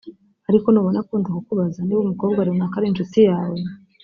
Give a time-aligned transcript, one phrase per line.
[0.49, 3.59] Ariko nubona akunda kukubaza niba umukobwa runaka ari inshuti yawe